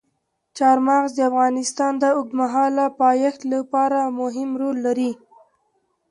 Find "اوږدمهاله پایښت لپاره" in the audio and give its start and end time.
2.17-3.99